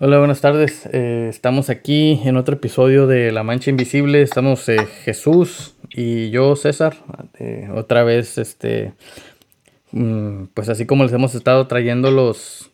[0.00, 0.88] Hola, buenas tardes.
[0.92, 4.22] Eh, estamos aquí en otro episodio de La Mancha Invisible.
[4.22, 6.94] Estamos eh, Jesús y yo, César.
[7.40, 8.92] Eh, otra vez, este,
[9.90, 12.70] mm, pues así como les hemos estado trayendo los,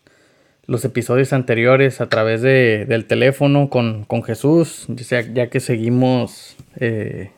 [0.67, 6.59] los episodios anteriores a través de, del teléfono con, con Jesús, ya, que seguimos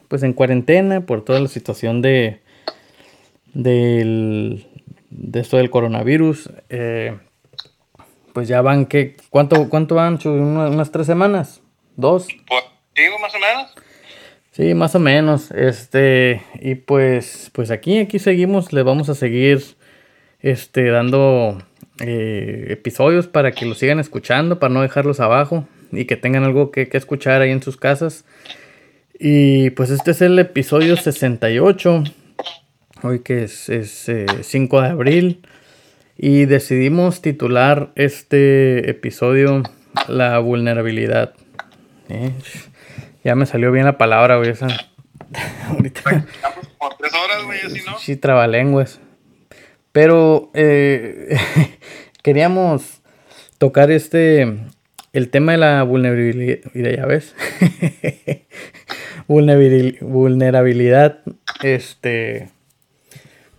[0.09, 2.41] pues en cuarentena por toda la situación de,
[3.55, 4.67] del,
[5.11, 6.51] de esto del coronavirus
[8.37, 9.17] pues ya van, ¿qué?
[9.31, 11.63] ¿Cuánto, cuánto van, ¿Unas, tres semanas?
[11.97, 12.29] ¿Dos?
[12.47, 13.75] Pues, digo, más o menos.
[14.51, 15.51] Sí, más o menos.
[15.53, 19.65] Este, y pues, pues aquí, aquí seguimos, le vamos a seguir,
[20.41, 21.63] este, dando
[22.01, 26.71] eh, episodios para que los sigan escuchando, para no dejarlos abajo y que tengan algo
[26.71, 28.27] que, escuchar ahí en sus casas.
[29.19, 32.05] Y pues este es el episodio 68,
[33.03, 34.11] hoy que es, es
[34.43, 35.47] 5 eh, de abril.
[36.19, 39.63] Y decidimos titular este episodio
[40.09, 41.35] La vulnerabilidad.
[42.09, 42.33] Eh,
[43.23, 44.49] ya me salió bien la palabra, güey.
[44.49, 44.69] Esa.
[45.69, 46.03] Ahorita.
[46.79, 47.99] por tres horas, güey, así, ¿no?
[47.99, 48.99] Sí, trabalenguas.
[49.93, 51.37] Pero eh,
[52.23, 53.03] queríamos
[53.59, 54.57] tocar este.
[55.13, 56.61] El tema de la vulnerabilidad.
[56.73, 57.35] Ya ves.
[59.29, 61.19] vulnerabilidad.
[61.63, 62.49] Este.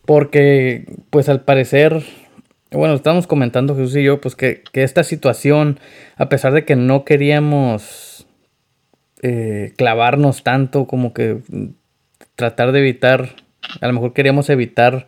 [0.05, 2.03] Porque, pues al parecer
[2.71, 5.79] bueno, estamos comentando Jesús y yo, pues que, esta situación,
[6.17, 8.27] a pesar de que no queríamos
[9.21, 11.39] eh, clavarnos tanto, como que
[12.35, 13.35] tratar de evitar,
[13.79, 15.07] a lo mejor queríamos evitar,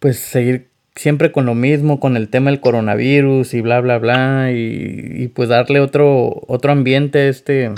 [0.00, 4.50] pues seguir siempre con lo mismo, con el tema del coronavirus y bla, bla, bla,
[4.52, 7.70] y, pues darle otro, otro ambiente, este,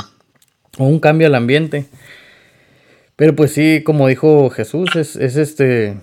[0.78, 1.84] o un cambio al ambiente.
[3.16, 5.96] Pero pues sí, como dijo Jesús, es, es este,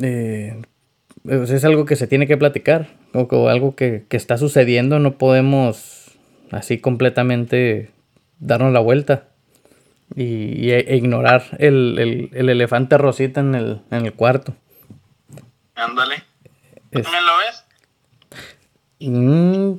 [0.00, 0.62] eh,
[1.24, 6.12] pues, es algo que se tiene que platicar, o, algo que, está sucediendo, no podemos
[6.50, 7.90] así completamente
[8.38, 9.28] darnos la vuelta
[10.14, 14.54] y, e, ignorar el, elefante rosita en el, en el cuarto.
[15.74, 16.22] Ándale.
[16.90, 17.64] Es, ¿Me lo ves?
[19.00, 19.72] Mm,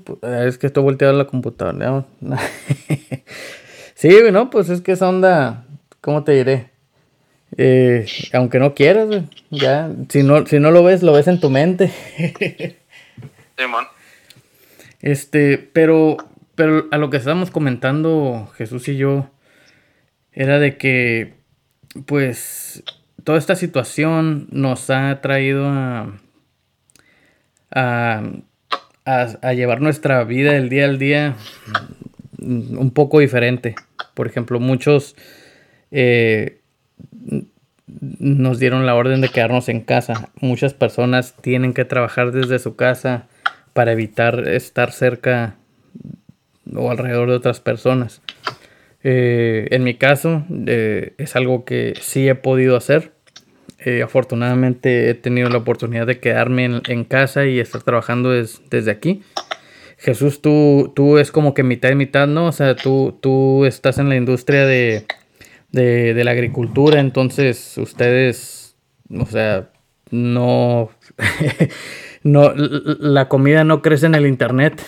[0.45, 2.05] es que estoy volteado la computadora.
[3.95, 5.65] sí, no, pues es que esa onda,
[6.01, 6.74] ¿cómo te diré?
[7.57, 9.07] Eh, aunque no quieras,
[9.49, 11.91] Ya, si no, si no lo ves, lo ves en tu mente.
[15.01, 16.17] Este, pero,
[16.55, 19.29] pero a lo que estábamos comentando Jesús y yo,
[20.33, 21.35] era de que,
[22.07, 22.83] pues,
[23.23, 26.19] toda esta situación nos ha traído a,
[27.71, 28.23] a,
[29.05, 31.35] a, llevar nuestra vida el día al día
[32.39, 33.75] un poco diferente.
[34.13, 35.15] Por ejemplo, muchos
[35.91, 36.61] eh,
[37.87, 40.29] nos dieron la orden de quedarnos en casa.
[40.39, 43.27] Muchas personas tienen que trabajar desde su casa
[43.73, 45.55] para evitar estar cerca
[46.73, 48.21] o alrededor de otras personas.
[49.03, 53.11] Eh, en mi caso eh, es algo que sí he podido hacer.
[53.79, 59.21] Eh, afortunadamente he tenido la oportunidad de quedarme en, casa y estar trabajando desde aquí.
[59.97, 62.47] Jesús, tú, tú es como que mitad y mitad, ¿no?
[62.47, 65.05] O sea, tú, tú estás en la industria de,
[65.75, 68.75] de, la agricultura, entonces ustedes,
[69.13, 69.69] o sea,
[70.09, 70.89] no,
[72.23, 74.81] no, la comida no crece en el internet.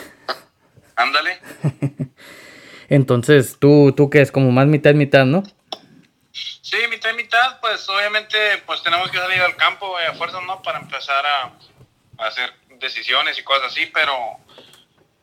[0.96, 1.40] Ándale.
[2.90, 5.44] entonces, tú, tú que es como más mitad mitad, ¿no?
[6.32, 10.62] Sí, mitad mitad, pues obviamente pues tenemos que salir al campo a fuerzas, ¿no?
[10.62, 14.14] Para empezar a, hacer decisiones y cosas así, pero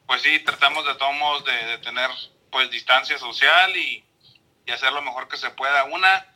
[0.06, 2.08] pues sí, tratamos de todos modos de, de tener
[2.50, 4.03] pues distancia social y,
[4.66, 5.84] y hacer lo mejor que se pueda.
[5.84, 6.26] Una,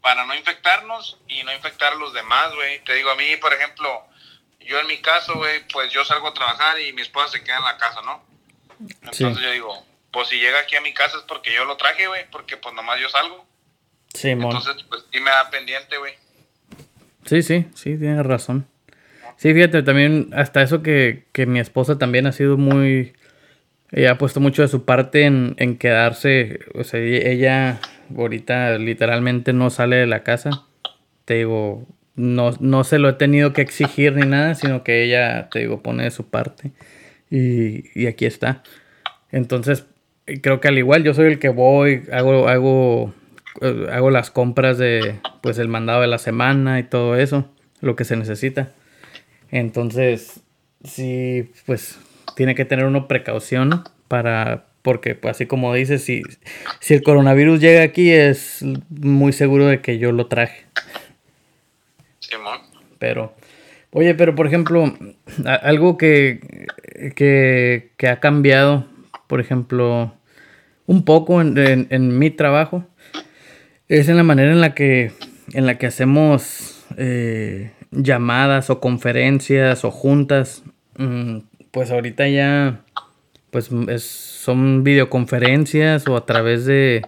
[0.00, 2.82] para no infectarnos y no infectar a los demás, güey.
[2.84, 4.04] Te digo, a mí, por ejemplo,
[4.60, 7.58] yo en mi caso, güey, pues yo salgo a trabajar y mi esposa se queda
[7.58, 8.22] en la casa, ¿no?
[9.02, 12.06] Entonces yo digo, pues si llega aquí a mi casa es porque yo lo traje,
[12.06, 13.46] güey, porque pues nomás yo salgo.
[14.14, 16.14] Sí, Entonces, pues sí me da pendiente, güey.
[17.26, 18.66] Sí, sí, sí, tienes razón.
[19.36, 23.14] Sí, fíjate, también hasta eso que, que mi esposa también ha sido muy
[23.92, 27.80] ella ha puesto mucho de su parte en, quedarse, o sea, ella
[28.16, 30.66] ahorita literalmente no sale de la casa.
[31.24, 35.48] Te digo, no, no se lo he tenido que exigir ni nada, sino que ella,
[35.50, 36.70] te digo, pone de su parte.
[37.30, 38.62] Y, aquí está.
[39.32, 39.86] Entonces,
[40.40, 43.14] creo que al igual yo soy el que voy, hago, hago,
[43.90, 47.48] hago las compras de, pues, el mandado de la semana y todo eso,
[47.80, 48.70] lo que se necesita.
[49.50, 50.40] Entonces,
[50.84, 51.98] sí, pues
[52.40, 56.22] tiene que tener una precaución para, porque pues, así como dices, si,
[56.78, 60.64] si el coronavirus llega aquí es muy seguro de que yo lo traje.
[62.20, 62.60] Simón.
[62.98, 63.34] Pero,
[63.90, 64.90] oye, pero por ejemplo,
[65.44, 66.40] algo que
[67.14, 68.86] que, que ha cambiado,
[69.26, 70.14] por ejemplo,
[70.86, 72.86] un poco en, en, mi trabajo,
[73.86, 75.12] es en la manera en la que,
[75.52, 80.62] en la que hacemos eh, llamadas o conferencias o juntas.
[80.96, 82.80] Mm, pues ahorita ya
[83.50, 83.70] pues
[84.02, 87.02] son videoconferencias o a través de,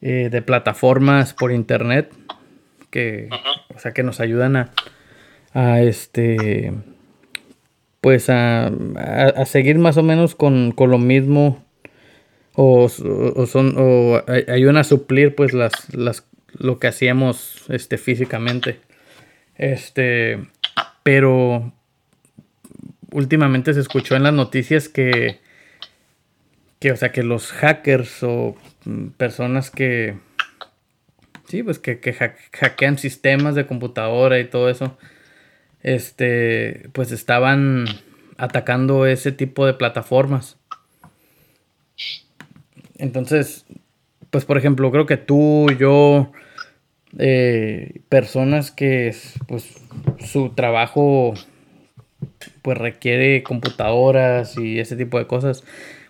[0.00, 2.12] eh, de plataformas por internet
[2.90, 3.28] que,
[3.74, 4.70] o sea, que nos ayudan a,
[5.52, 6.72] a este
[8.00, 11.64] pues a, a, seguir más o menos con, con lo mismo
[12.54, 18.78] o, o, son o ayudan a suplir pues las, las lo que hacíamos este físicamente.
[19.56, 20.38] Este
[21.02, 21.72] pero
[23.14, 25.38] últimamente se escuchó en las noticias que,
[26.80, 30.18] que o sea, que los hackers o mm, personas que,
[31.46, 34.98] sí, pues que, que hackean sistemas de computadora y todo eso,
[35.82, 37.84] este, pues estaban
[38.36, 40.56] atacando ese tipo de plataformas.
[42.98, 43.64] Entonces,
[44.30, 46.32] pues por ejemplo, creo que tú, yo,
[47.18, 49.14] eh, personas que
[49.46, 49.72] pues
[50.18, 51.34] su trabajo
[52.62, 55.64] pues requiere computadoras y ese tipo de cosas,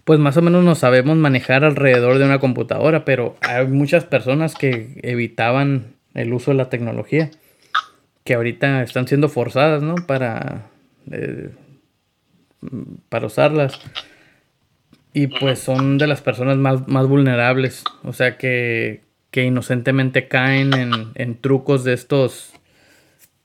[0.04, 4.54] pues más o menos nos sabemos manejar alrededor de una computadora, pero hay muchas personas
[4.54, 7.30] que evitaban el uso de la tecnología,
[8.24, 9.94] que ahorita están siendo forzadas, ¿no?
[10.06, 10.66] Para,
[11.10, 11.50] eh,
[13.08, 13.80] para usarlas.
[15.12, 20.74] Y pues son de las personas más, más vulnerables, o sea que, que inocentemente caen
[20.74, 22.52] en, en trucos de estos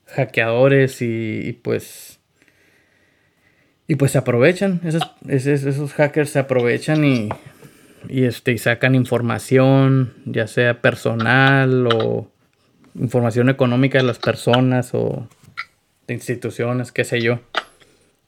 [0.06, 2.19] hackeadores y pues
[3.90, 7.28] y pues se aprovechan, esos, esos, hackers se aprovechan y,
[8.08, 12.30] y, este, y sacan información, ya sea personal o
[12.94, 15.28] información económica de las personas o
[16.06, 17.40] de instituciones, qué sé yo.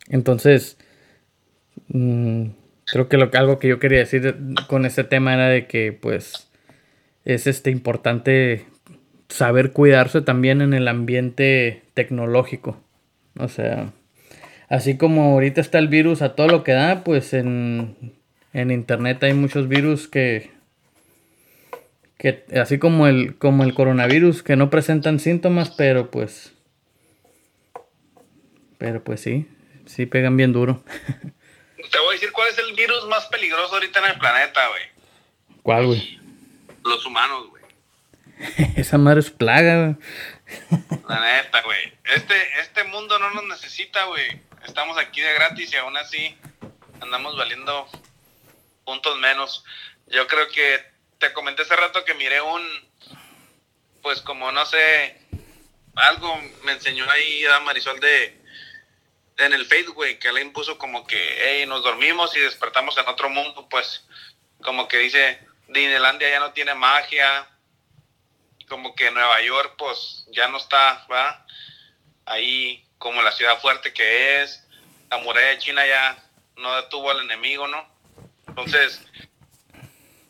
[0.08, 0.78] Entonces,
[1.86, 2.46] mm,
[2.86, 4.36] creo que lo, algo que yo quería decir
[4.66, 6.48] con este tema era de que pues
[7.24, 8.66] es este importante
[9.28, 12.80] saber cuidarse también en el ambiente tecnológico.
[13.38, 13.92] O sea,
[14.72, 17.94] Así como ahorita está el virus a todo lo que da, pues en,
[18.54, 20.50] internet hay muchos virus que,
[22.16, 26.54] que así como el, como el coronavirus, que no presentan síntomas, pero pues,
[28.78, 29.46] pero pues sí,
[29.84, 30.82] sí pegan bien duro.
[31.76, 34.82] Te voy a decir cuál es el virus más peligroso ahorita en el planeta, güey.
[35.62, 36.18] ¿Cuál, güey?
[36.82, 37.62] Los humanos, güey.
[38.76, 39.96] Esa madre es plaga, güey.
[41.10, 41.92] La neta, güey.
[42.16, 46.36] Este, este mundo no nos necesita, güey estamos aquí de gratis y aún así
[47.00, 47.88] andamos valiendo
[48.84, 49.64] puntos menos.
[50.06, 50.84] Yo creo que
[51.18, 52.62] te comenté hace rato que miré un,
[54.02, 55.20] pues como no sé,
[55.94, 58.40] algo me enseñó ahí a Marisol de,
[59.38, 63.28] en el Facebook, que le impuso como que, hey, nos dormimos y despertamos en otro
[63.30, 64.04] mundo, pues
[64.62, 67.48] como que dice, Disneylandia ya no tiene magia,
[68.68, 71.44] como que Nueva York, pues ya no está, ¿va?
[72.24, 74.64] Ahí como la ciudad fuerte que es,
[75.10, 76.16] la muralla de China ya
[76.56, 77.84] no detuvo al enemigo, ¿no?
[78.46, 79.02] Entonces,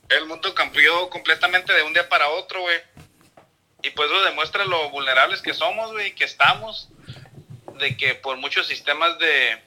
[0.08, 2.80] el mundo cambió completamente de un día para otro, güey.
[3.82, 6.88] Y pues eso demuestra lo vulnerables que somos, güey, que estamos,
[7.78, 9.62] de que por muchos sistemas de,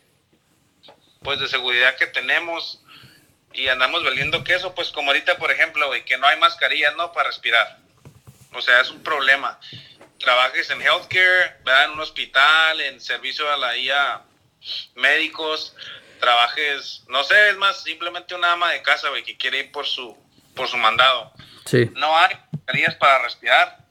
[1.21, 2.81] pues de seguridad que tenemos
[3.53, 7.13] y andamos valiendo queso, pues como ahorita, por ejemplo, güey, que no hay mascarillas, ¿no?
[7.13, 7.77] Para respirar.
[8.53, 9.59] O sea, es un problema
[10.25, 11.85] trabajes en healthcare, ¿verdad?
[11.85, 14.23] en un hospital, en servicio a la IA,
[14.95, 15.75] médicos,
[16.19, 19.85] trabajes, no sé, es más, simplemente una ama de casa, güey, que quiere ir por
[19.85, 20.17] su,
[20.55, 21.31] por su mandado.
[21.65, 21.89] Sí.
[21.95, 23.85] No hay mascarillas para respirar,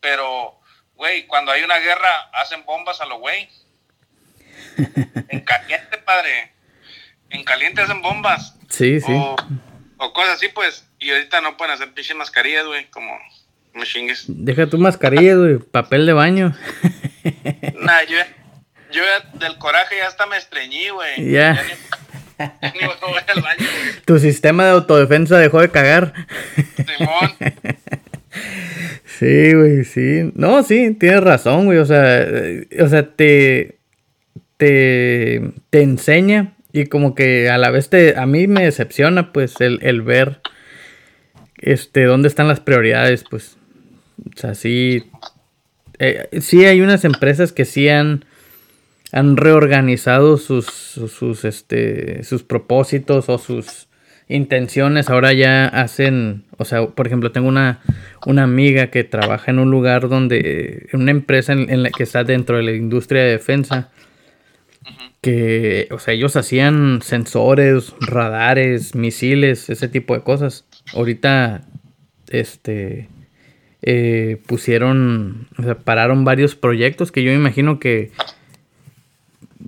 [0.00, 0.60] pero,
[0.94, 3.48] güey, cuando hay una guerra, hacen bombas a lo güey.
[5.28, 6.52] en caliente, padre.
[7.30, 8.54] En caliente hacen bombas.
[8.68, 9.12] Sí, sí.
[9.12, 9.36] O,
[9.98, 13.16] o cosas así, pues, y ahorita no pueden hacer pinche mascarillas, güey, como
[13.84, 14.24] chingues.
[14.28, 15.58] Deja tu mascarilla, güey.
[15.58, 16.54] Papel de baño.
[17.80, 18.16] nah, yo,
[18.92, 19.02] yo
[19.38, 21.30] del coraje ya hasta me estreñí, güey.
[21.32, 21.60] Ya.
[24.04, 26.12] Tu sistema de autodefensa dejó de cagar.
[26.76, 27.34] Simón.
[29.18, 30.30] Sí, güey, sí.
[30.34, 31.78] No, sí, tienes razón, güey.
[31.78, 33.78] O sea, eh, o sea, te,
[34.58, 35.40] te,
[35.70, 39.78] te enseña y como que a la vez te, a mí me decepciona, pues, el,
[39.82, 40.42] el ver,
[41.56, 43.55] este, dónde están las prioridades, pues.
[44.24, 45.04] O sea, sí.
[45.98, 48.24] Eh, sí hay unas empresas que sí han,
[49.12, 53.88] han reorganizado sus, sus, este, sus propósitos o sus
[54.28, 55.08] intenciones.
[55.08, 57.80] Ahora ya hacen, o sea, por ejemplo, tengo una,
[58.26, 62.56] una amiga que trabaja en un lugar donde, una empresa en, la que está dentro
[62.56, 63.90] de la industria de defensa.
[65.20, 70.66] que, o sea, ellos hacían sensores, radares, misiles, ese tipo de cosas.
[70.94, 71.62] Ahorita,
[72.28, 73.08] este,
[73.88, 78.10] eh, pusieron, o sea, pararon varios proyectos que yo me imagino que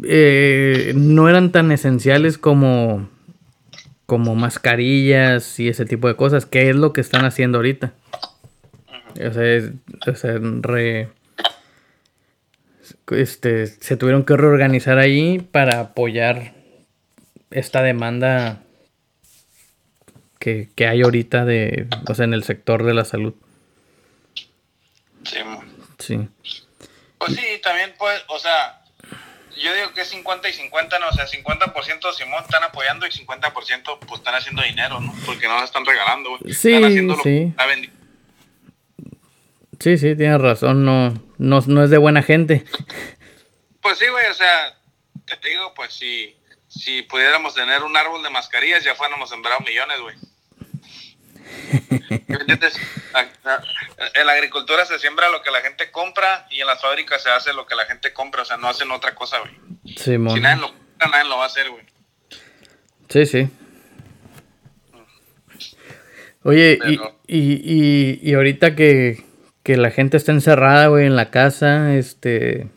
[0.03, 3.09] eh, no eran tan esenciales como,
[4.07, 7.95] como mascarillas y ese tipo de cosas, ¿Qué es lo que están haciendo ahorita.
[9.25, 9.71] O sea,
[10.07, 11.11] o sea re,
[13.13, 16.55] este, se tuvieron que reorganizar ahí para apoyar
[17.53, 18.65] esta demanda
[20.41, 23.35] que, hay ahorita de, o sea, en el sector de la salud.
[26.09, 26.27] Sí.
[27.19, 28.83] Pues sí, también pues, o sea,
[29.59, 33.11] yo digo que es 50 y 50, no, o sea, 50% Simón están apoyando y
[33.11, 35.13] 50% pues están haciendo dinero, ¿no?
[35.27, 36.55] Porque no la están regalando, güey.
[36.55, 37.53] Sí, están haciendo sí.
[39.81, 42.65] Sí, sí, tienes razón, no, no, no es de buena gente.
[43.83, 44.79] Pues sí, güey, o sea,
[45.27, 46.37] te digo, pues si,
[46.69, 50.17] si pudiéramos tener un árbol de mascarillas, ya fuéramos sembrados millones, güey.
[54.15, 57.31] En la agricultura se siembra lo que la gente compra y en las fábricas se
[57.31, 59.53] hace lo que la gente compra, o sea, no hacen otra cosa, güey.
[59.97, 61.85] si nadie lo compra, nadie lo va a hacer, güey.
[63.09, 63.49] Sí, sí.
[66.45, 69.25] Oye, y, y, y, ahorita que,
[69.63, 72.69] que la gente está encerrada, güey, en la casa, este,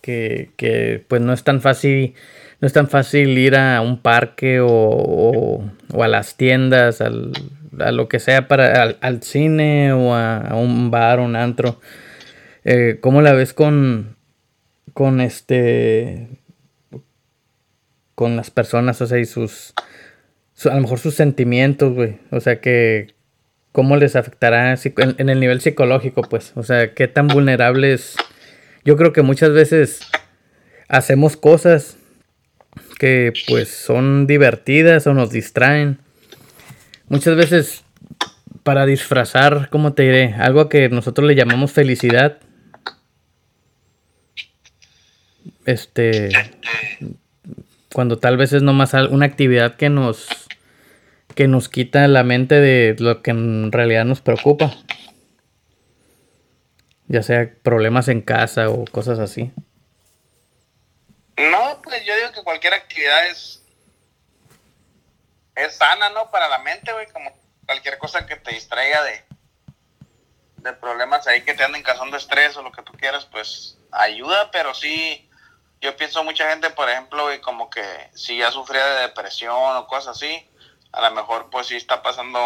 [0.00, 2.14] que, que pues no es tan fácil,
[2.60, 7.32] no es tan fácil ir a un parque o, o, a las tiendas, al,
[7.78, 11.80] a lo que sea, para al, cine o a, un bar, un antro.
[12.64, 14.16] Eh, ¿Cómo la ves con,
[14.92, 16.28] con este,
[18.14, 19.74] con las personas, o sea, y sus,
[20.64, 23.14] a lo mejor sus sentimientos, güey, o sea, que
[23.72, 26.52] cómo les afectará en, el nivel psicológico, pues.
[26.54, 28.16] O sea, qué tan vulnerables.
[28.84, 30.00] Yo creo que muchas veces
[30.88, 31.96] hacemos cosas
[32.98, 35.98] que pues son divertidas o nos distraen.
[37.12, 37.84] Muchas veces
[38.62, 40.32] para disfrazar, ¿cómo te diré?
[40.32, 42.38] Algo que nosotros le llamamos felicidad.
[45.66, 46.30] Este
[47.92, 50.26] cuando tal vez es nomás una actividad que nos
[51.34, 54.74] que nos quita la mente de lo que en realidad nos preocupa.
[57.08, 59.52] Ya sea problemas en casa o cosas así.
[61.36, 63.61] No, pues yo digo que cualquier actividad es,
[65.54, 66.30] es sana, ¿no?
[66.30, 67.30] Para la mente, güey, como
[67.66, 69.24] cualquier cosa que te distraiga de,
[70.56, 74.50] de problemas ahí que te anden causando estrés o lo que tú quieras, pues ayuda,
[74.50, 75.28] pero sí,
[75.80, 79.86] yo pienso mucha gente, por ejemplo, güey, como que si ya sufría de depresión o
[79.86, 80.48] cosas así,
[80.92, 82.38] a lo mejor pues sí está pasando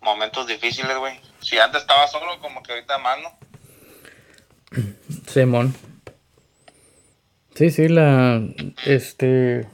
[0.00, 1.20] momentos difíciles, güey.
[1.40, 3.38] Si antes estaba solo, como que ahorita más, ¿no?
[5.28, 5.74] Simón.
[7.54, 8.40] Sí, sí, la.
[8.84, 9.66] Este.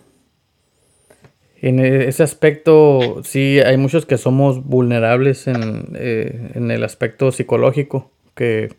[1.63, 7.31] En e, ese aspecto, sí, hay muchos que somos vulnerables en, eh, en el aspecto
[7.33, 8.75] psicológico, que,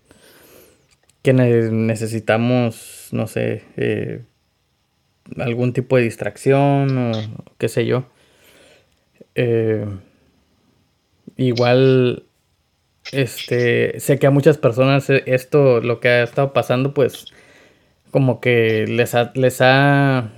[1.23, 4.23] que necesitamos, no sé, eh,
[5.37, 7.11] algún tipo de distracción o
[7.57, 8.05] qué sé yo.
[9.35, 9.85] Eh,
[11.37, 12.25] igual,
[13.13, 17.27] este, sé que a muchas personas e, esto, lo que ha estado pasando, pues,
[18.11, 20.31] como que les ha, les ha,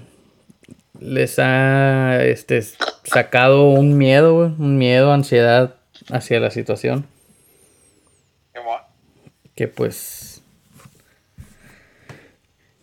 [0.99, 2.61] les ha, este,
[3.03, 5.75] sacado un miedo, un miedo, ansiedad
[6.09, 7.05] hacia la situación.
[9.55, 10.41] Que pues,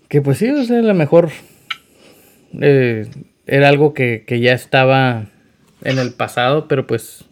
[0.08, 1.30] que pues sí, o sea, a lo mejor
[2.62, 3.10] eh,
[3.46, 5.26] era algo que, que ya estaba
[5.84, 7.26] en el pasado, pero pues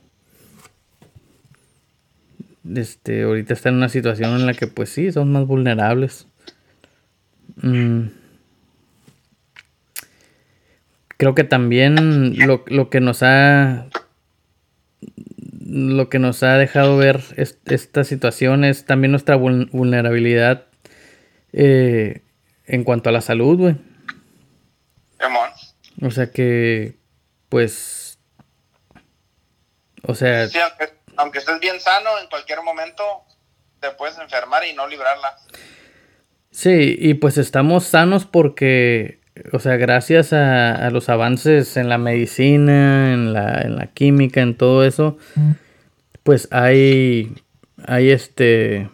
[2.77, 6.27] este ahorita está en una situación en la que pues sí, son más vulnerables.
[7.57, 8.09] Mm.
[11.21, 13.89] Creo que también lo, que nos ha
[15.67, 20.65] lo que nos ha dejado ver esta situación es también nuestra vulnerabilidad
[21.53, 22.23] eh,
[22.65, 23.77] en cuanto a la salud, güey.
[26.01, 26.97] O sea que,
[27.51, 28.19] pues,
[30.03, 30.49] o sea...
[31.17, 33.05] aunque, estés bien sano, en cualquier momento
[33.79, 35.37] te puedes enfermar y no librarla.
[36.51, 39.20] Sí, y pues estamos sanos porque,
[39.53, 44.55] o sea, gracias a, los avances en la medicina, en la, en la química, en
[44.55, 45.19] todo eso,
[46.23, 47.35] pues hay,
[47.87, 48.91] hay este,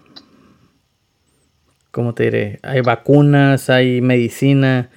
[1.90, 2.60] ¿cómo te diré?
[2.62, 4.90] Hay vacunas, hay medicina,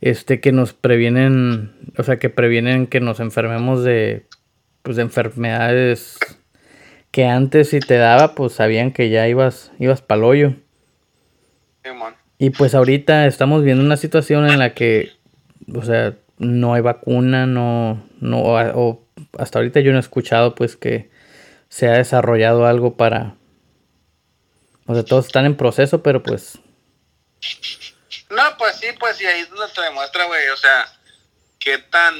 [0.00, 4.26] este, que nos previenen, o sea, que previenen que nos enfermemos de
[4.82, 6.16] pues de enfermedades
[7.10, 10.54] que antes si te daba, pues sabían que ya ibas, ibas pa'l hoyo.
[12.38, 15.16] Y pues ahorita estamos viendo una situación en la que
[15.74, 19.06] o sea, no hay vacuna, no, no, o
[19.38, 21.10] hasta ahorita yo no he escuchado pues que
[21.68, 23.34] se ha desarrollado algo para,
[24.86, 26.58] o sea, todos están en proceso, pero pues...
[28.30, 30.86] No, pues sí, pues sí, ahí es donde te demuestra, güey, o sea,
[31.58, 32.14] qué tan,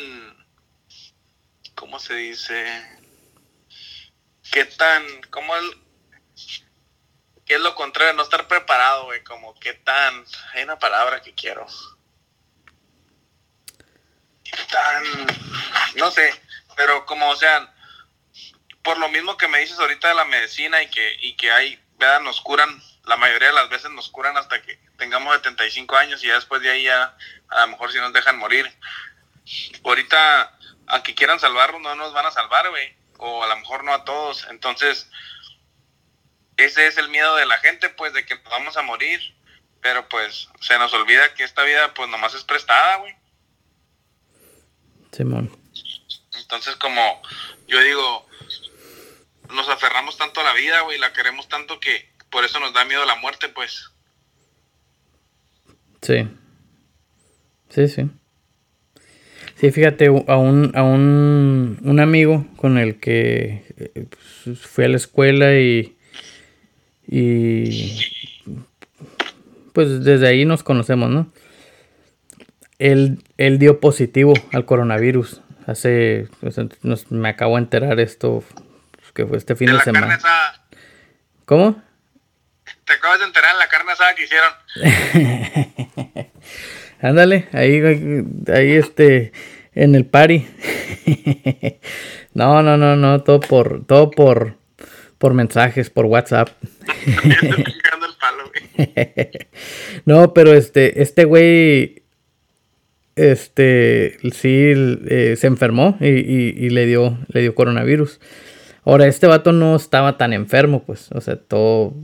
[1.74, 2.64] ¿cómo se dice?
[4.50, 5.52] Qué tan, cómo
[7.46, 11.34] qué es lo contrario, no estar preparado, güey, como qué tan, hay una palabra que
[11.34, 11.66] quiero.
[14.70, 15.04] Tan,
[15.96, 16.42] no sé,
[16.76, 17.72] pero como, o sea,
[18.82, 21.82] por lo mismo que me dices ahorita de la medicina y que, y que hay,
[21.98, 22.68] vean, nos curan,
[23.04, 26.60] la mayoría de las veces nos curan hasta que tengamos 75 años y ya después
[26.62, 27.16] de ahí ya
[27.48, 28.70] a lo mejor si nos dejan morir.
[29.84, 32.96] Ahorita, aunque quieran salvarnos, no nos van a salvar, güey.
[33.18, 34.46] O a lo mejor no a todos.
[34.50, 35.08] Entonces,
[36.56, 39.20] ese es el miedo de la gente, pues, de que nos vamos a morir.
[39.82, 43.14] Pero pues se nos olvida que esta vida, pues, nomás es prestada, güey.
[45.12, 45.56] Simón.
[46.38, 47.22] Entonces, como
[47.68, 48.26] yo digo,
[49.50, 52.84] nos aferramos tanto a la vida, güey, la queremos tanto que por eso nos da
[52.84, 53.92] miedo la muerte, pues.
[56.02, 56.28] Sí.
[57.70, 58.10] Sí, sí.
[59.56, 64.06] Sí, fíjate, a un, a un, un amigo con el que eh,
[64.44, 65.95] pues, fui a la escuela y,
[67.08, 67.98] y
[69.72, 71.30] pues desde ahí nos conocemos, ¿no?
[72.78, 75.42] Él, él dio positivo al coronavirus.
[75.66, 76.58] Hace, pues,
[77.10, 78.44] me acabo de enterar esto,
[79.14, 80.18] que fue este fin de, semana.
[81.44, 81.82] ¿Cómo?
[82.84, 84.52] Te acabas de enterar en la carne asada que hicieron.
[87.02, 87.82] Ándale, ahí,
[88.52, 89.32] ahí este,
[89.74, 90.46] en el party.
[92.34, 94.56] no, no, no, no, todo por, todo por,
[95.18, 96.48] por mensajes, por WhatsApp.
[100.04, 102.02] no, pero este, este güey
[103.16, 104.72] este, sí,
[105.08, 108.20] eh, se enfermó y, le, dio, le dio coronavirus.
[108.84, 111.94] Ahora, este vato no estaba tan enfermo, pues, o sea, todo,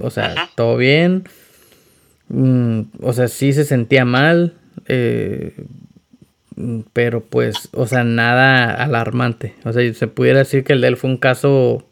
[0.00, 1.24] o sea, todo bien.
[2.28, 4.54] Mm, o sea, sí se sentía mal,
[4.86, 5.54] eh,
[6.92, 9.54] pero pues, o sea, nada alarmante.
[9.64, 11.88] O sea, se pudiera decir que el de él fue un caso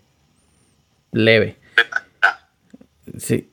[1.14, 1.56] leve.
[3.18, 3.50] Sí.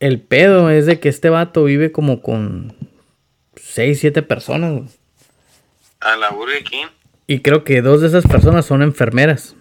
[0.00, 2.74] El pedo es de que este vato vive como con
[3.56, 4.98] 6, 7 personas.
[6.00, 6.62] A la Burger
[7.26, 9.56] Y creo que dos de esas personas son enfermeras.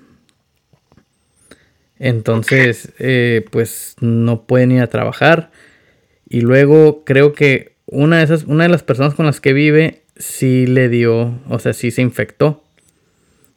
[1.99, 5.51] Entonces, eh, pues no pueden ir a trabajar.
[6.27, 10.03] Y luego creo que una de esas, una de las personas con las que vive
[10.17, 12.63] sí le dio, o sea, sí se infectó.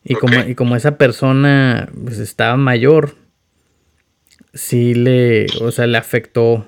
[0.05, 3.17] Y, como, y como esa persona pues, estaba mayor,
[4.57, 6.67] sí le, o sea, le afectó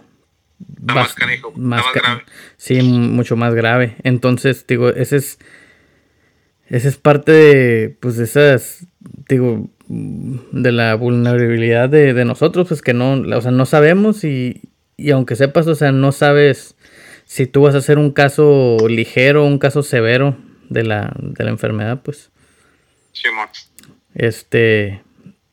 [0.81, 1.15] más,
[1.57, 2.25] más, grave.
[2.57, 3.97] Sí, mucho más grave.
[4.03, 5.39] Entonces, digo, ese es.
[6.69, 7.97] Ese es parte de.
[8.01, 8.87] Pues de esas.
[9.29, 9.69] Digo.
[9.89, 12.69] De la vulnerabilidad de, nosotros.
[12.69, 13.13] Pues que no.
[13.37, 14.63] O sea, no sabemos y.
[14.97, 16.75] Y aunque sepas, o sea, no sabes
[17.25, 20.37] si tú vas a hacer un caso ligero, un caso severo
[20.71, 22.31] de la, de la enfermedad, pues.
[23.13, 23.29] Sí,
[24.15, 25.03] Este.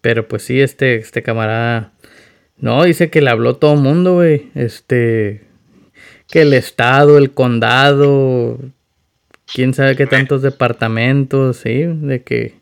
[0.02, 1.95] Pero pues sí, este, este camarada
[2.58, 4.50] no, dice que le habló todo el mundo, güey.
[4.56, 5.42] Este.
[6.28, 8.60] Que el estado, el condado.
[9.54, 11.84] Quién sabe qué tantos departamentos, sí.
[11.84, 12.56] De que.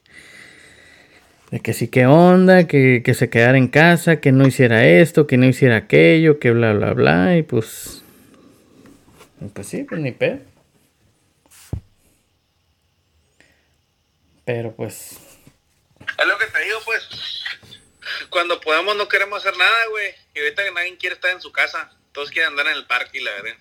[1.51, 5.27] De que sí, qué onda, que, que se quedara en casa, que no hiciera esto,
[5.27, 7.37] que no hiciera aquello, que bla, bla, bla.
[7.37, 8.03] Y pues.
[9.53, 10.39] Pues sí, pues ni pedo.
[14.45, 15.19] Pero pues.
[15.99, 17.07] Es lo que te digo, pues
[18.33, 20.07] cuando podemos no queremos hacer nada, güey.
[20.35, 21.91] Y ahorita que nadie quiere estar en su casa.
[22.11, 23.57] Todos quieren andar en el parque y la verdad.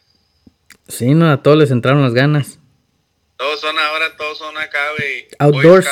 [0.88, 2.58] Sí, no, a todos les entraron las ganas.
[3.36, 5.28] Todos son ahora, todos son acá, güey.
[5.38, 5.86] Outdoors.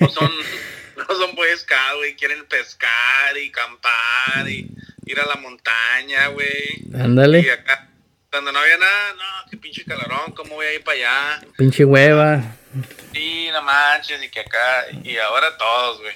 [0.00, 0.30] No son,
[0.96, 1.48] no son Boy
[1.96, 2.14] güey.
[2.16, 4.70] Quieren pescar y campar y
[5.06, 6.84] ir a la montaña, güey.
[6.94, 7.40] Ándale.
[7.40, 7.88] Y acá,
[8.30, 11.46] cuando no había nada, no, qué pinche calorón, ¿cómo voy a ir para allá?
[11.56, 12.42] Pinche hueva.
[13.12, 16.14] Sí, no manches, y que acá, y ahora todos, güey.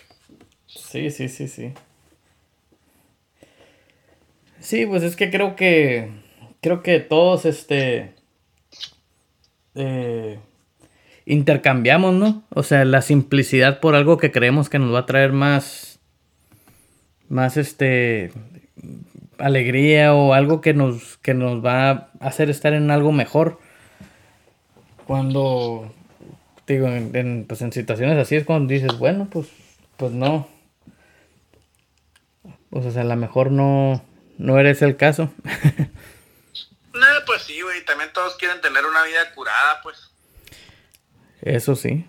[0.93, 1.73] Sí, sí, sí, sí.
[4.61, 6.11] Sí, pues es que creo que.
[6.61, 8.13] Creo que todos este.
[9.75, 10.39] Eh,
[11.25, 12.45] intercambiamos, ¿no?
[12.51, 15.99] O sea, la simplicidad por algo que creemos que nos va a traer más.
[17.31, 18.31] Más este.
[19.39, 21.17] alegría o algo que nos.
[21.19, 23.61] que nos va a hacer estar en algo mejor.
[25.07, 25.91] Cuando.
[26.67, 29.49] Digo, en, pues en situaciones así es cuando dices, bueno, pues.
[29.97, 30.53] Pues no
[32.73, 34.03] pues, o sea, a lo mejor no,
[34.39, 35.31] no eres el caso.
[36.95, 37.85] no, pues sí, güey.
[37.85, 40.11] También todos quieren tener una vida curada, pues.
[41.43, 42.07] Eso sí.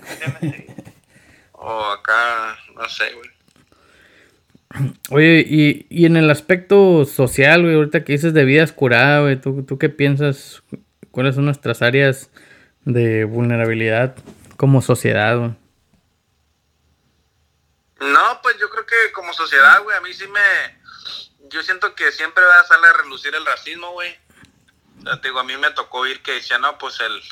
[1.52, 4.90] o acá, no sé, güey.
[5.10, 9.38] Oye, y, y, en el aspecto social, güey, ahorita que dices de vidas curadas, güey,
[9.38, 10.62] ¿tú, ¿tú qué piensas?
[11.10, 12.30] ¿Cuáles son nuestras áreas
[12.86, 14.16] de vulnerabilidad
[14.56, 15.50] como sociedad, güey?
[18.00, 20.80] No, pues yo creo que como sociedad, güey, a mí sí me...
[21.50, 24.18] Yo siento que siempre va a salir a relucir el racismo, güey.
[25.22, 27.22] Digo, a mí me tocó oír que decía, no, pues el,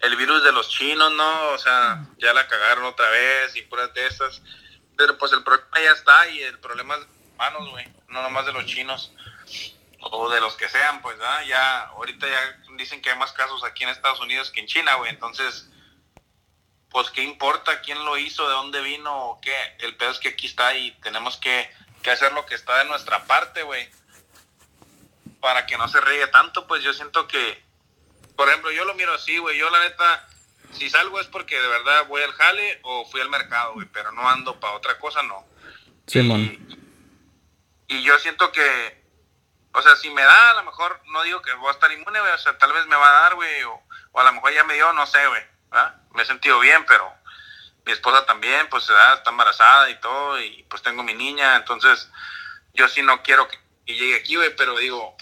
[0.00, 1.48] el virus de los chinos, ¿no?
[1.48, 4.42] O sea, ya la cagaron otra vez y puras de esas.
[4.96, 8.52] Pero pues el problema ya está y el problema es humanos, güey, no nomás de
[8.52, 9.12] los chinos
[10.00, 11.42] o de los que sean, pues, ¿ah?
[11.44, 14.94] Ya, ahorita ya dicen que hay más casos aquí en Estados Unidos que en China,
[14.96, 15.69] güey, entonces,
[16.90, 19.54] pues, ¿qué importa quién lo hizo, de dónde vino o qué?
[19.78, 21.70] El pedo es que aquí está y tenemos que,
[22.02, 23.88] que hacer lo que está de nuestra parte, güey,
[25.40, 27.62] para que no se riegue tanto, pues yo siento que,
[28.36, 30.28] por ejemplo, yo lo miro así, güey, yo la neta,
[30.72, 34.12] si salgo es porque de verdad voy al jale o fui al mercado, güey, pero
[34.12, 35.44] no ando para otra cosa, no.
[36.06, 39.00] Sí, y, y yo siento que
[39.72, 42.20] o sea, si me da, a lo mejor no digo que voy a estar inmune,
[42.20, 42.32] güey.
[42.32, 43.62] O sea, tal vez me va a dar, güey.
[43.64, 43.80] O,
[44.14, 45.42] a lo mejor ya me dio, no sé, güey.
[46.14, 47.12] Me he sentido bien, pero
[47.84, 50.40] mi esposa también, pues, está embarazada y todo.
[50.40, 51.56] Y pues tengo mi niña.
[51.56, 52.08] Entonces,
[52.74, 54.54] yo sí no quiero que, llegue aquí, güey.
[54.56, 55.16] Pero digo,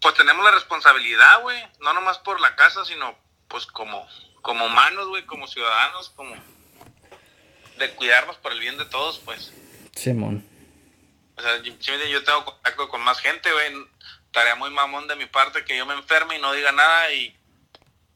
[0.00, 1.62] pues tenemos la responsabilidad, güey.
[1.80, 3.16] No nomás por la casa, sino
[3.48, 4.06] pues como,
[4.42, 5.24] como humanos, güey.
[5.24, 6.34] Como ciudadanos, como
[7.78, 9.52] de cuidarnos por el bien de todos, pues.
[9.94, 10.44] Simón.
[11.36, 13.72] O sea, yo tengo contacto con más gente, güey.
[14.32, 17.37] Tarea muy mamón de mi parte que yo me enferme y no diga nada y,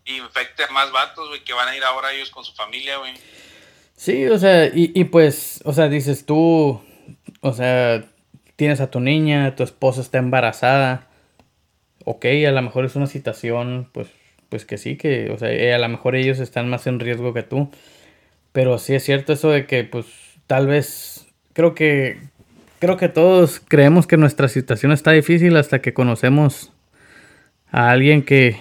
[0.05, 3.15] infecte a más vatos, güey, que van a ir ahora ellos con su familia, güey.
[3.97, 6.83] Sí, o sea, y, y pues, o sea, dices tú,
[7.41, 8.05] o sea,
[8.57, 11.09] tienes a tu niña, tu esposa está embarazada.
[12.05, 14.09] Ok, a lo mejor es una situación, pues,
[14.49, 17.33] pues que sí, que, o sea, eh, a lo mejor ellos están más en riesgo
[17.33, 17.71] que tú.
[18.53, 20.07] Pero sí es cierto eso de que, pues,
[20.47, 22.33] tal vez, creo que
[22.83, 26.73] creo que todos creemos que nuestra situación está difícil hasta que conocemos
[27.71, 28.59] a alguien que,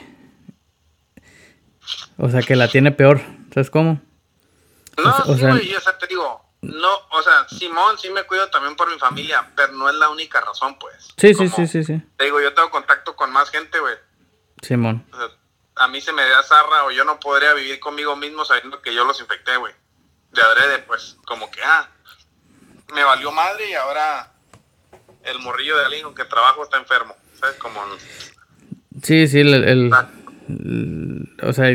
[2.17, 3.21] o sea, que la tiene peor.
[3.53, 4.01] ¿Sabes cómo?
[4.97, 8.49] No, o sí, güey, o sea, te digo, no, o sea, Simón sí me cuido
[8.49, 11.09] también por mi familia, pero no es la única razón, pues.
[11.17, 12.01] Sí, sí, sí, sí, sí.
[12.17, 13.95] Te digo, yo tengo contacto con más gente, güey.
[14.61, 15.05] Simón.
[15.11, 15.27] O sea,
[15.77, 18.93] a mí se me da zarra o yo no podría vivir conmigo mismo sabiendo que
[18.93, 19.73] yo los infecté, güey.
[20.31, 21.89] De adrede, pues, como que, ah,
[22.93, 24.31] me valió madre y ahora
[25.23, 27.15] el morrillo de alguien con que trabajo está enfermo.
[27.39, 27.55] ¿Sabes?
[27.57, 27.81] Como.
[29.01, 29.91] Sí, sí, el.
[31.43, 31.67] O sea,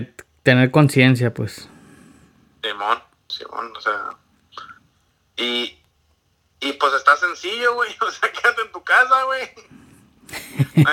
[0.43, 1.69] tener conciencia, pues.
[2.63, 4.11] Simón, Simón, o sea.
[5.37, 5.79] Y.
[6.59, 7.95] Y pues está sencillo, güey.
[8.01, 9.51] O sea, quédate en tu casa, güey.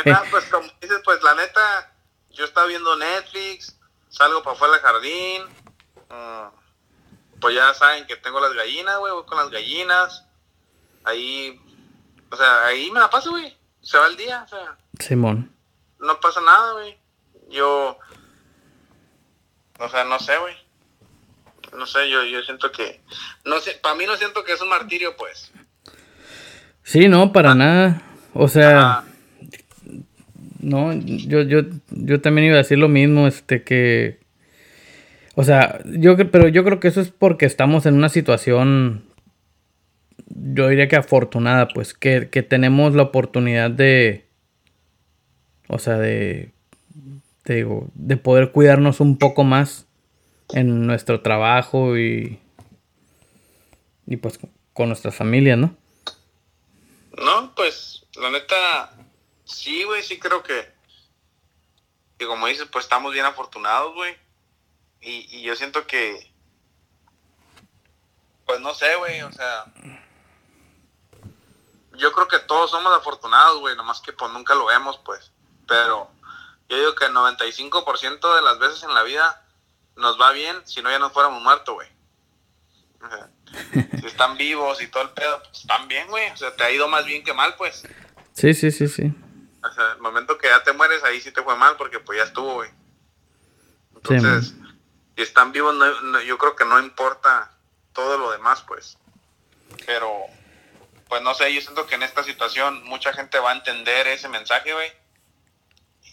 [0.05, 1.93] nada, pues como dices, pues la neta,
[2.31, 3.77] yo estaba viendo Netflix,
[4.09, 5.43] salgo para afuera del jardín.
[6.09, 6.49] Uh,
[7.39, 10.25] pues ya saben que tengo las gallinas, güey, voy con las gallinas.
[11.03, 11.59] Ahí,
[12.29, 13.57] o sea, ahí me la paso, güey.
[13.81, 14.77] Se va el día, o sea.
[14.99, 15.53] Simón.
[15.99, 16.97] No pasa nada, güey.
[17.53, 17.97] Yo,
[19.79, 20.55] o sea, no sé, güey.
[21.77, 23.01] No sé, yo, yo siento que,
[23.45, 25.51] no sé, para mí no siento que es un martirio, pues.
[26.83, 27.55] Sí, no, para ah.
[27.55, 28.01] nada.
[28.33, 29.03] O sea,
[30.59, 34.23] no, yo, yo, yo también iba a decir lo mismo, este, que
[35.35, 39.03] o sea, yo pero yo creo que eso es porque estamos en una situación,
[40.27, 44.27] yo diría que afortunada, pues, que, tenemos la oportunidad de,
[45.67, 46.51] o sea, de,
[47.43, 49.85] te digo, de poder cuidarnos un poco más
[50.49, 52.39] en nuestro trabajo y,
[54.05, 54.39] y pues
[54.73, 55.75] con nuestras familias, ¿no?
[57.17, 58.91] No, pues, la neta,
[59.45, 60.67] sí, güey, sí creo que,
[62.17, 64.23] que como dices, pues estamos bien afortunados, güey
[65.05, 66.31] y, yo siento que,
[68.45, 69.65] pues no sé, güey, o sea,
[71.95, 75.31] yo creo que todos somos afortunados, güey, nomás que pues nunca lo vemos, pues.
[75.67, 76.09] Pero
[76.69, 79.45] yo digo que el 95% de las veces en la vida
[79.95, 81.87] nos va bien, si no ya nos fuéramos muertos, güey.
[83.01, 83.29] O sea,
[83.99, 86.29] si están vivos y todo el pedo, pues están bien, güey.
[86.31, 87.83] O sea, te ha ido más bien que mal, pues.
[88.33, 89.13] Sí, sí, sí, sí.
[89.63, 92.17] O sea, el momento que ya te mueres, ahí sí te fue mal porque pues
[92.17, 92.71] ya estuvo, güey.
[93.95, 94.55] Entonces,
[95.15, 95.75] y están vivos,
[96.25, 97.51] yo creo que no importa
[97.93, 98.97] todo lo demás, pues.
[99.85, 100.11] Pero,
[101.07, 104.27] pues no sé, yo siento que en esta situación mucha gente va a entender ese
[104.27, 104.91] mensaje, güey.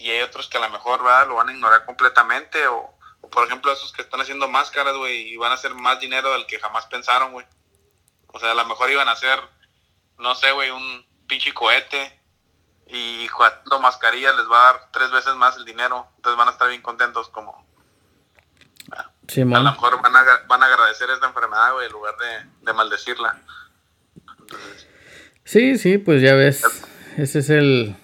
[0.00, 1.28] Y hay otros que a lo mejor ¿verdad?
[1.28, 2.66] lo van a ignorar completamente.
[2.66, 2.94] O,
[3.30, 6.46] por ejemplo, esos que están haciendo máscaras, güey, y van a hacer más dinero del
[6.46, 7.46] que jamás pensaron, güey.
[8.28, 9.38] O sea, a lo mejor iban a hacer,
[10.18, 12.18] no sé, güey, un pinche cohete.
[12.86, 16.52] y cuando mascarilla les va a dar tres veces más el dinero, entonces van a
[16.52, 17.68] estar bien contentos como...
[19.28, 22.50] Sí, a lo mejor van a, van a agradecer esta enfermedad, güey, en lugar de,
[22.62, 23.40] de maldecirla.
[25.44, 26.64] sí, sí, pues ya ves,
[27.16, 27.96] ese es el...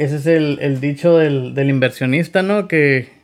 [0.00, 2.68] Ese es el, el dicho del, del inversionista, ¿no?
[2.68, 3.20] Que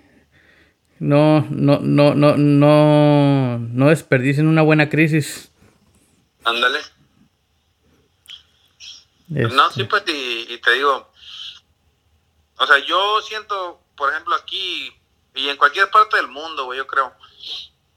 [0.99, 5.51] no, no, no, no, no, no desperdicien una buena crisis.
[6.45, 6.81] Ándale.
[9.29, 11.11] No, sí, pues, y, te digo,
[12.59, 14.95] o sea, yo siento, por ejemplo, aquí
[15.35, 17.11] y en cualquier parte del mundo, güey, yo creo,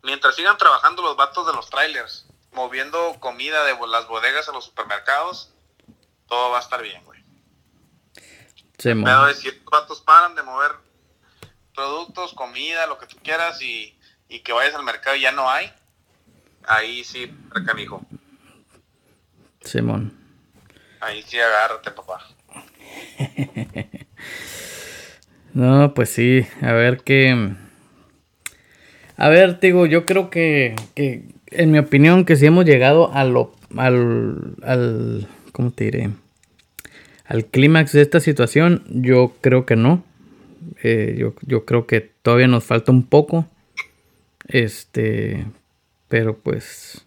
[0.04, 4.63] mientras sigan trabajando los vatos de los trailers, moviendo comida de las bodegas a los
[4.63, 5.52] supermercados,
[6.30, 7.09] todo va a estar bien.
[8.80, 10.72] Sí, Pero si los vatos paran de mover
[11.76, 13.94] productos, comida, lo que tú quieras y,
[14.30, 15.70] y que vayas al mercado y ya no hay,
[16.65, 18.02] ahí sí, recanijo.
[19.62, 20.13] Simón.
[21.02, 22.26] Ahí sí agárrate, papá.
[25.54, 27.56] no, pues sí, a ver qué...
[29.18, 33.26] A ver, digo, yo creo que, que, en mi opinión, que si hemos llegado a
[33.26, 36.12] lo, al, al, ¿cómo te diré?
[37.30, 40.04] Al clímax de esta situación, yo creo que no.
[40.84, 43.48] Eh, yo, yo creo que todavía nos falta un poco.
[44.48, 45.46] Este,
[46.10, 47.06] pero pues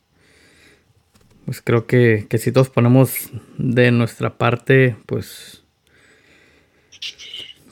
[1.45, 5.63] pues creo que, si todos ponemos de nuestra parte, pues,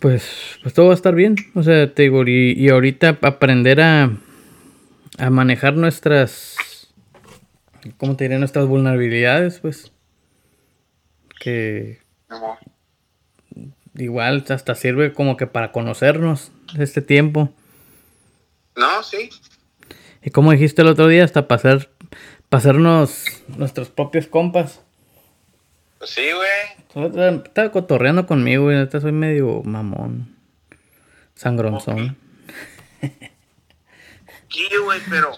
[0.00, 1.36] pues, pues todo va a estar bien.
[1.54, 4.16] O sea, te digo, y, ahorita aprender a,
[5.18, 6.56] a manejar nuestras,
[7.96, 8.38] ¿cómo te diré?
[8.38, 9.92] Nuestras vulnerabilidades, pues,
[11.38, 12.00] que
[13.96, 17.52] igual hasta sirve como que para conocernos este tiempo.
[18.76, 19.30] No, sí.
[20.22, 21.90] Y como dijiste el otro día, hasta pasar
[22.48, 24.80] pasarnos nuestros propios compas.
[25.98, 27.44] Pues sí, güey.
[27.44, 28.76] Estaba cotorreando conmigo, güey.
[28.76, 30.36] Ahorita soy medio mamón.
[31.34, 32.16] Sangronzón.
[34.48, 35.30] Sí, güey, pero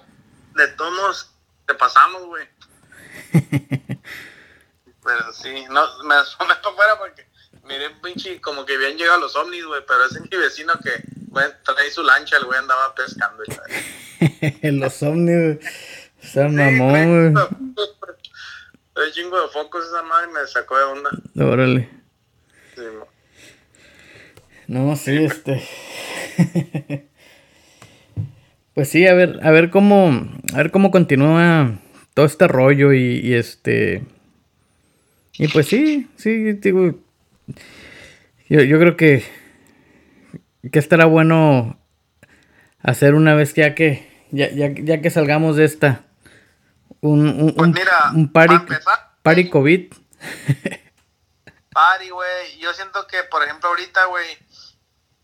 [0.57, 1.35] de todos
[1.67, 2.47] te pasamos, güey.
[5.03, 7.27] pero sí, no, me asomé para afuera porque
[7.65, 10.91] miré pinche como que habían llegado los ovnis, güey, pero ese es mi vecino que
[11.29, 13.43] güey, trae su lancha, el güey andaba pescando.
[14.63, 15.59] los ovnis, güey.
[16.23, 17.45] Está mamón, güey.
[18.95, 21.11] El chingo de focos esa madre me sacó de onda.
[21.37, 21.89] Órale.
[22.77, 22.83] Sí,
[24.69, 25.63] no, sí, este.
[28.75, 30.29] pues sí, a ver, a ver cómo.
[30.55, 31.79] A ver cómo continúa
[32.15, 34.03] todo este rollo y, y este.
[35.35, 36.99] Y pues sí, sí, digo.
[38.49, 39.25] Yo, yo creo que.
[40.71, 41.79] Que estará bueno
[42.81, 44.11] hacer una vez que ya que.
[44.31, 46.05] Ya, ya, ya que salgamos de esta
[47.03, 48.55] un, un, pues mira, un party,
[49.23, 49.93] party COVID.
[51.73, 52.59] Party, güey.
[52.59, 54.27] Yo siento que, por ejemplo, ahorita, güey,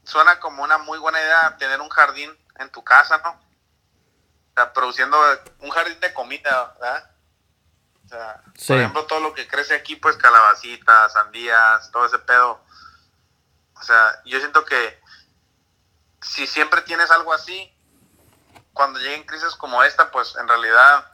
[0.02, 3.30] suena como una muy buena idea tener un jardín en tu casa, ¿no?
[3.30, 5.16] O sea, produciendo
[5.60, 7.10] un jardín de comida, ¿verdad?
[8.08, 12.64] O sea, por ejemplo, todo lo que crece aquí, pues calabacitas, sandías, todo ese pedo.
[13.74, 14.98] O sea, yo siento que
[16.22, 17.70] si siempre tienes algo así,
[18.72, 21.04] cuando lleguen crisis como esta, pues en realidad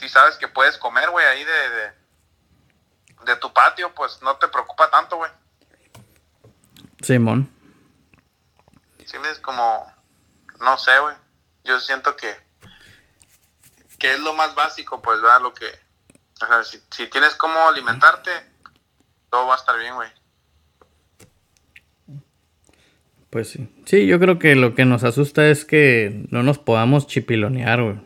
[0.00, 1.92] si sabes que puedes comer, güey, ahí de,
[3.26, 5.30] de, tu patio, pues no te preocupa tanto, güey.
[7.02, 7.50] Simón.
[9.04, 9.92] Sí, es como,
[10.60, 11.16] no sé, güey.
[11.64, 12.34] Yo siento que,
[14.00, 15.42] que es lo más básico, pues, ¿verdad?
[15.42, 18.30] Lo que, o sea, si, si tienes cómo alimentarte,
[19.30, 20.08] todo va a estar bien, güey.
[23.28, 23.68] Pues sí.
[23.84, 28.00] Sí, yo creo que lo que nos asusta es que no nos podamos chipilonear, güey.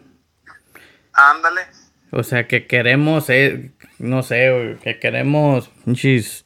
[1.14, 1.62] Ándale.
[2.11, 6.44] O sea, que queremos, eh, no sé, que queremos, chis,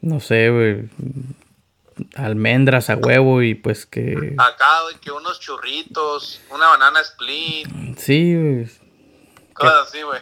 [0.00, 0.88] no sé, güey,
[2.14, 4.34] almendras a huevo y pues que...
[4.38, 7.68] Acá, güey, que unos churritos, una banana split.
[7.96, 8.66] Sí, güey.
[9.52, 10.20] Cosas así, güey.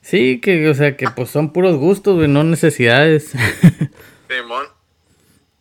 [0.00, 3.32] Sí, que, o sea, que pues son puros gustos, güey, no necesidades.
[4.28, 4.66] Simón.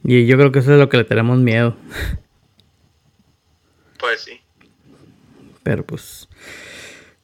[0.04, 1.75] y yo creo que eso es lo que le tenemos miedo.
[3.99, 4.41] Pues sí.
[5.63, 6.28] Pero pues...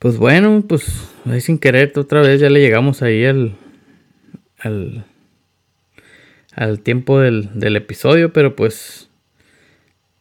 [0.01, 0.87] Pues bueno, pues
[1.29, 3.55] ahí sin querer otra vez ya le llegamos ahí al,
[4.57, 5.05] al,
[6.55, 9.09] al tiempo del, del episodio, pero pues,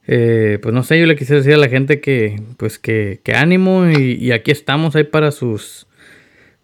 [0.06, 3.34] eh, pues no sé, yo le quisiera decir a la gente que, pues que, que
[3.34, 5.86] ánimo y, y, aquí estamos ahí para sus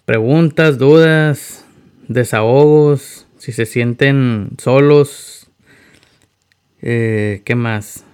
[0.05, 1.65] preguntas, dudas,
[2.09, 5.49] desahogos, si se sienten solos,
[6.83, 8.05] eh, ¿qué más?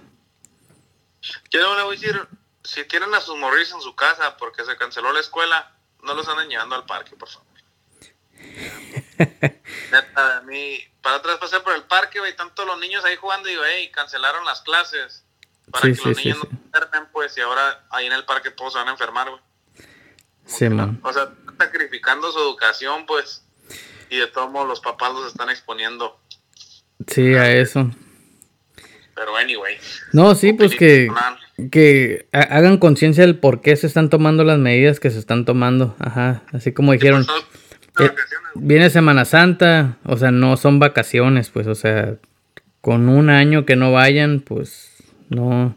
[1.51, 2.27] Yo no le voy a decir
[2.63, 6.27] si tienen a sus morris en su casa porque se canceló la escuela, no los
[6.27, 7.47] anden llevando al parque, por favor.
[9.91, 13.47] Neta, a mí, para atrás pasé por el parque, güey, tanto los niños ahí jugando,
[13.47, 15.25] y digo, hey, cancelaron las clases
[15.69, 18.73] para que los niños no se enfermen, pues, y ahora ahí en el parque todos
[18.73, 19.41] se van a enfermar, güey.
[20.45, 20.99] Sí, man.
[21.03, 23.45] O sea, sacrificando su educación, pues,
[24.09, 26.19] y de todos modos los papás los están exponiendo.
[27.07, 27.91] Sí, a eso.
[29.15, 29.77] Pero anyway.
[30.13, 31.09] No, sí, pues que,
[31.69, 35.95] que hagan conciencia del por qué se están tomando las medidas que se están tomando.
[35.99, 37.27] Ajá, así como dijeron.
[37.99, 38.09] Eh,
[38.55, 42.15] viene Semana Santa, o sea, no son vacaciones, pues, o sea,
[42.81, 44.91] con un año que no vayan, pues,
[45.29, 45.75] no,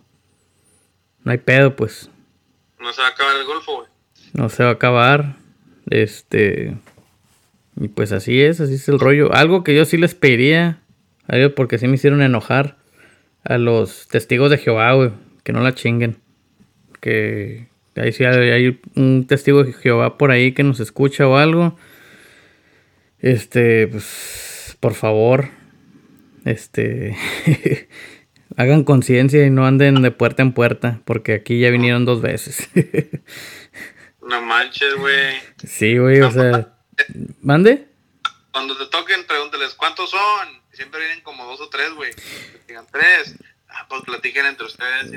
[1.24, 2.10] no hay pedo, pues.
[2.80, 3.88] No se va a acabar el golfo, güey.
[4.32, 5.36] No se va a acabar,
[5.88, 6.76] este,
[7.78, 9.32] y pues así es, así es el rollo.
[9.34, 10.78] Algo que yo sí les pediría,
[11.54, 12.76] porque sí me hicieron enojar
[13.44, 15.10] a los testigos de Jehová, güey,
[15.44, 16.16] que no la chinguen.
[17.00, 21.76] Que ahí sí hay, un testigo de Jehová por ahí que nos escucha o algo.
[23.18, 25.48] Este, pues, por favor,
[26.44, 27.16] este,
[28.56, 32.68] hagan conciencia y no anden de puerta en puerta, porque aquí ya vinieron dos veces.
[34.22, 35.34] no manches, güey.
[35.66, 36.74] Sí, güey, o sea,
[37.40, 37.88] ¿mande?
[38.52, 40.20] Cuando te toquen, pregúntales, ¿cuántos son?
[40.72, 42.10] Siempre vienen como dos o tres, güey.
[42.68, 43.36] Digan tres.
[43.68, 45.10] Ah, pues platiquen entre ustedes.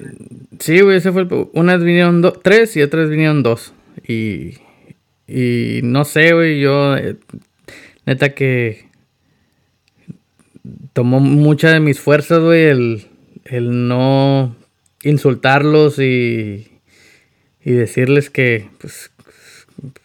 [0.59, 1.49] Sí, güey, ese fue el...
[1.53, 3.73] Unas vinieron tres y otras vinieron dos.
[4.05, 4.57] Y...
[5.27, 6.95] Y no sé, güey, yo...
[8.09, 8.89] Neta que...
[10.93, 13.07] Tomó mucha de mis fuerzas, güey, el,
[13.45, 14.55] el no
[15.03, 16.71] insultarlos y...
[17.63, 18.67] Y decirles que...
[18.79, 19.11] Pues,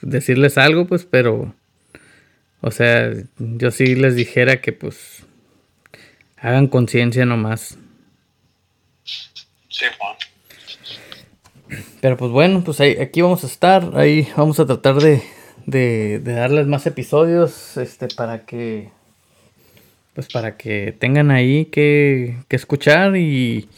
[0.03, 1.55] decirles algo, pues, pero...
[2.61, 5.25] O sea, yo sí les dijera que, pues
[6.37, 7.79] Hagan conciencia nomás.
[9.05, 10.17] Sí, Juan.
[12.03, 13.93] Pero pues bueno, pues ahí, aquí vamos a estar.
[13.97, 15.23] Ahí vamos a tratar de,
[15.67, 17.77] de, darles más episodios.
[17.77, 18.91] Este, para que.
[20.15, 23.17] Pues para que tengan ahí que, que escuchar.
[23.17, 23.69] Y.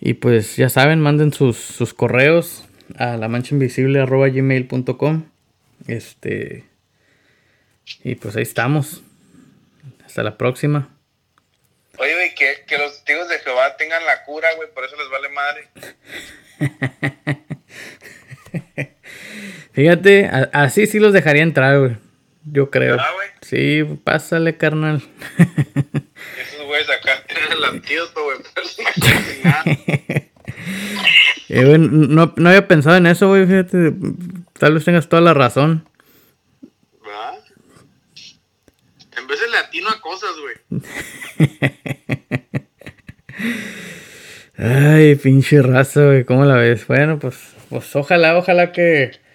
[0.00, 2.64] Y pues ya saben, manden sus, sus correos
[2.96, 5.24] a la mancha invisible gmail.com.
[5.86, 6.64] Este.
[8.04, 9.02] Y pues ahí estamos.
[10.04, 10.88] Hasta la próxima.
[11.98, 15.10] Oye, güey, que, que los testigos de Jehová tengan la cura, güey, por eso les
[15.10, 15.68] vale madre.
[19.78, 21.96] Fíjate, así sí los dejaría entrar, güey.
[22.46, 22.96] Yo creo.
[22.96, 23.28] Güey.
[23.42, 25.00] Sí, pásale, carnal.
[25.38, 28.38] Esos güeyes acá tienen el antídoto, güey.
[31.48, 33.92] eh, güey no, no había pensado en eso, güey, fíjate.
[34.58, 35.88] Tal vez tengas toda la razón.
[37.06, 37.36] ¿Va?
[39.16, 40.56] En vez de latino a cosas, güey.
[44.58, 46.84] Ay, pinche raza, güey, ¿cómo la ves?
[46.88, 49.27] Bueno, pues, pues ojalá, ojalá que.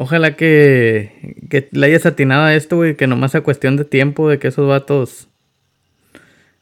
[0.00, 4.30] Ojalá que, que le hayas atinado a esto, güey, que nomás sea cuestión de tiempo
[4.30, 5.26] de que esos vatos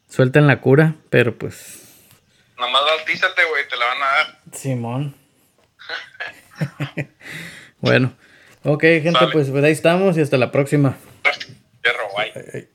[0.09, 1.83] suelten la cura, pero pues.
[2.57, 4.39] Nomás bautízate, güey, te la van a dar.
[4.53, 5.15] Simón.
[7.79, 8.15] bueno,
[8.63, 10.97] ok, gente, pues, pues ahí estamos y hasta la próxima.
[11.83, 12.67] Perro, guay.